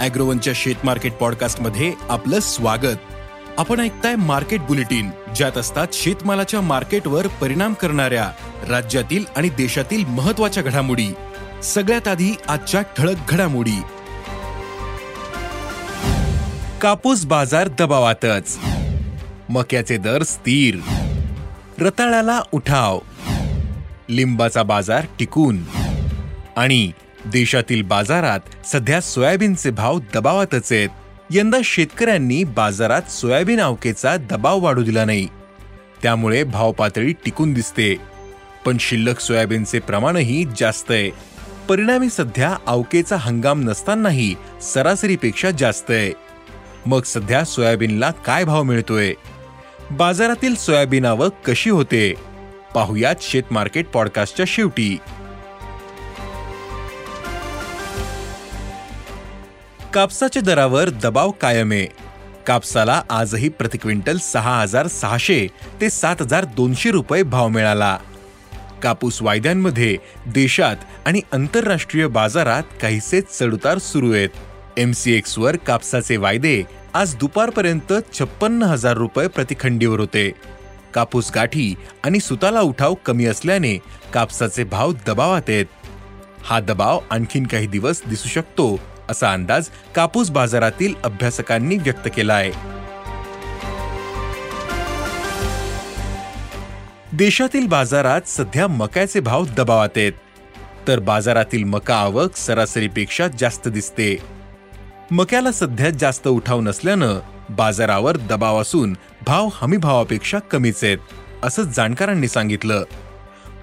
[0.00, 2.96] अॅग्रोवनच्या शेत मार्केट पॉडकास्टमध्ये आपलं स्वागत.
[3.58, 8.32] आपण ऐकताय मार्केट बुलेटिन ज्यात असतात शेतमालाच्या मार्केटवर परिणाम करणाऱ्या
[8.68, 11.08] राज्यातील आणि देशातील महत्त्वाच्या घडामोडी.
[11.62, 13.82] सगळ्यात आधी आजच्या ठळक घडामोडी.
[16.80, 18.58] कापूस बाजार दबावातच.
[19.48, 20.78] मक्याचे दर स्थिर.
[21.80, 22.98] रताळ्याला उठाव.
[24.08, 25.58] लिंबाचा बाजार टिकून.
[26.56, 26.90] आणि
[27.26, 30.88] देशातील बाजारात सध्या सोयाबीनचे भाव दबावातच आहेत.
[31.30, 35.28] यंदा शेतकऱ्यांनी बाजारात सोयाबीन आवकेचा दबाव वाढू दिला नाही.
[36.02, 37.96] त्यामुळे भाव पातळी टिकून दिसते.
[38.64, 41.10] पण शिल्लक सोयाबीनचे प्रमाणही जास्त आहे.
[41.68, 46.12] परिणामी सध्या आवकेचा हंगाम नसतानाही सरासरीपेक्षा जास्त आहे.
[46.86, 49.14] मग सध्या सोयाबीनला काय भाव मिळतोय?
[49.90, 52.14] बाजारातील सोयाबीन आवक कशी होते?
[52.74, 54.98] पाहुयात शेत मार्केट पॉडकास्टच्या शेवटी.
[59.98, 61.72] कापसाच्या दरावर दबाव कायम.
[61.72, 61.86] आहे
[62.46, 65.46] कापसाला आजही प्रति क्विंटल सहा हजार सहाशे
[65.80, 67.98] ते सात हजार दोनशे रुपये भाव मिळाला.
[68.82, 70.76] कापूस वायद्यांमध्ये देशात
[71.06, 74.28] आणि आंतरराष्ट्रीय बाजारात काहीसे चढउतार सुरू आहेत.
[74.76, 76.62] एमसीएक्स वर कापसाचे वायदे
[76.94, 80.30] आज दुपारपर्यंत छप्पन्न हजार रुपये प्रतिखंडीवर होते.
[80.94, 83.76] कापूस गाठी आणि सुताला उठाव कमी असल्याने
[84.14, 85.66] कापसाचे भाव दबावात आहेत.
[86.42, 92.78] हा दबाव आणखीन काही दिवस दिसू शकतो असा अंदाज कापूस बाजारातील अभ्यासकांनी व्यक्त केला आहे
[97.12, 100.12] देशातील बाजारात सध्या मक्याचे भाव दबावात आहेत.
[100.88, 104.16] तर बाजारातील मका आवक सरासरीपेक्षा जास्त दिसते.
[105.10, 107.18] मक्याला सध्या जास्त उठाव नसल्यानं
[107.50, 108.96] बाजारावर दबाव असून
[109.26, 110.98] भाव हमी भावापेक्षा कमीच आहेत
[111.42, 112.84] असं जाणकारांनी सांगितलं.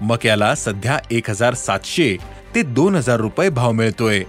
[0.00, 2.16] मक्याला सध्या एक हजार सातशे
[2.54, 4.22] ते दोन हजार रुपये भाव मिळतोय.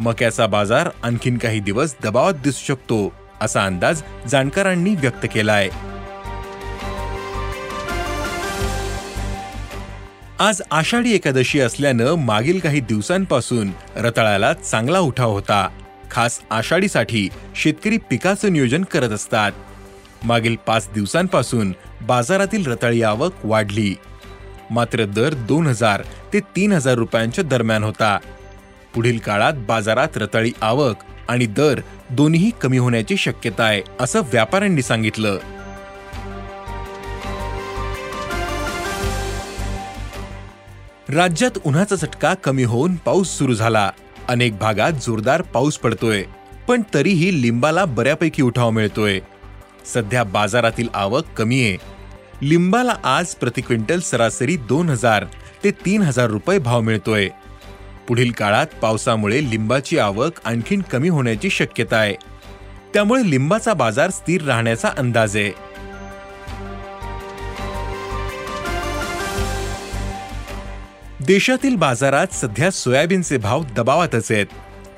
[0.00, 5.68] मक्याचा बाजार आणखीन काही दिवस दबावात दिसू शकतो असा अंदाज जाणकारांनी व्यक्त केलाय.
[10.38, 15.68] आज आषाढी एकादशी असल्यानं मागील काही दिवसांपासून रताळ्याला चांगला उठाव होता.
[16.10, 19.52] खास आषाढीसाठी शेतकरी पिकाचं नियोजन करत असतात.
[20.22, 23.94] मागील पाच दिवसांपासून बाजारातील रताळी आवक वाढली.
[24.70, 28.18] मात्र दर दोन हजार ते तीन हजार रुपयांच्या दरम्यान होता.
[28.94, 30.96] पुढील काळात बाजारात रताळी आवक
[31.28, 31.80] आणि दर
[32.10, 35.38] दोन्ही कमी होण्याची शक्यता आहे असं व्यापाऱ्यांनी सांगितलं.
[41.08, 43.90] राज्यात उन्हाचा चटका कमी होऊन पाऊस सुरू झाला.
[44.28, 46.22] अनेक भागात जोरदार पाऊस पडतोय
[46.68, 49.18] पण तरीही लिंबाला बऱ्यापैकी उठाव मिळतोय.
[49.94, 51.76] सध्या बाजारातील आवक कमी आहे.
[52.42, 55.24] लिंबाला आज प्रति क्विंटल सरासरी दोन हजार
[55.64, 57.28] ते तीन हजार रुपये भाव मिळतोय.
[58.10, 62.14] पुढील काळात पावसामुळे लिंबाची आवक आणखीन कमी होण्याची शक्यता आहे.
[62.94, 65.50] त्यामुळे लिंबाचा बाजार स्थिर राहण्याचा अंदाज आहे.
[71.26, 74.46] देशातील बाजारात सध्या सोयाबीनचे भाव दबावातच आहेत.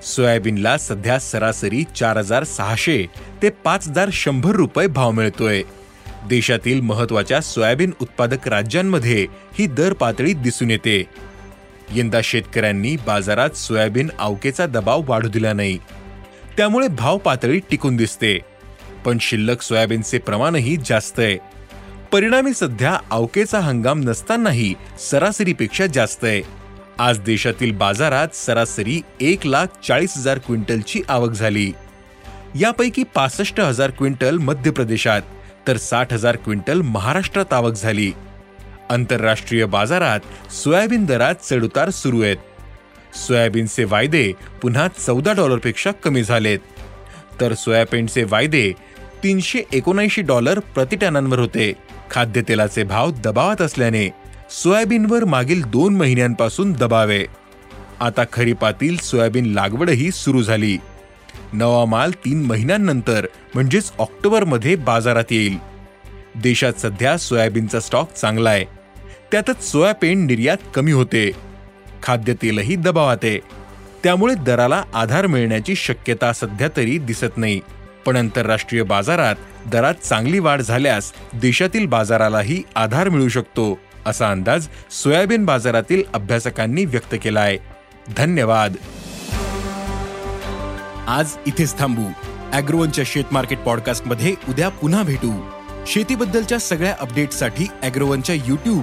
[0.05, 3.07] सोयाबीनला सध्या सरासरी चार हजार सहाशे
[3.43, 5.63] ते पाच हजार शंभर रुपये भाव मिळतोय.
[6.29, 9.27] देशातील महत्त्वाच्या सोयाबीन उत्पादक राज्यांमध्ये
[9.59, 11.32] ही दर पातळी दिसून येते.
[11.95, 15.79] यंदा शेतकऱ्यांनी बाजारात सोयाबीन अवकेचा दबाव वाढू दिला नाही.
[16.57, 18.39] त्यामुळे भाव पातळी टिकून दिसते.
[19.05, 21.39] पण शिल्लक सोयाबीनचे प्रमाणही जास्त आहे.
[22.13, 24.75] परिणामी सध्या अवकेचा हंगाम नसतानाही
[25.11, 26.43] सरासरीपेक्षा जास्त आहे.
[26.99, 31.73] आज देशातील बाजारात सरासरी एक लाख चाळीस हजार क्विंटलची आवक झाली.
[32.61, 35.23] यापैकी पासष्ट हजार क्विंटल मध्य प्रदेशात
[35.69, 38.13] तर साठ हजार क्विंटल महाराष्ट्रात आवक झाली.
[38.93, 42.37] आंतरराष्ट्रीय बाजारात सोयाबीन दरात चढउतार सुरू आहेत.
[43.17, 46.59] सोयाबीनचे वायदे पुन्हा चौदा डॉलरपेक्षा कमी झालेत.
[47.41, 48.73] तर सोयाबीनचे वायदे
[49.23, 51.73] तीनशे एकोणऐंशी डॉलर प्रतिटनांवर होते.
[52.11, 54.09] खाद्यतेलाचे भाव दबावात असल्याने
[54.51, 57.27] सोयाबीनवर मागील दोन महिन्यांपासून दबावे
[58.01, 60.79] आता खरीपातील सोयाबीन लागवडही सुरू झाली.
[61.53, 65.57] नवा माल तीन महिन्यांनंतर म्हणजेच ऑक्टोबरमध्ये बाजारात येईल.
[66.43, 68.82] देशात सध्या सोयाबीनचा स्टॉक चांगला आहे.
[69.33, 71.31] त्यातच सोयाबीन निर्यात कमी होते.
[72.03, 73.39] खाद्यतेलही दबावात आहे.
[74.05, 77.61] त्यामुळे दराला आधार मिळण्याची शक्यता सध्या तरी दिसत नाही.
[78.07, 79.35] पण आंतरराष्ट्रीय बाजारात
[79.67, 87.15] दरात चांगली वाढ झाल्यास देशातील बाजारालाही आधार मिळू शकतो असा अंदाज सोयाबीन बाजारातील अभ्यासकांनी व्यक्त
[87.23, 87.59] केला आहे
[88.17, 88.75] धन्यवाद.
[91.09, 92.05] आज इथेच थांबू.
[92.53, 95.51] अॅग्रोवनच्या शेत मार्केट पॉडकास्टमध्ये उद्या पुन्हा भेटू.
[95.87, 98.83] शेतीबद्दलच्या सगळ्या अपडेट्ससाठी अॅग्रोवनच्या युट्यूब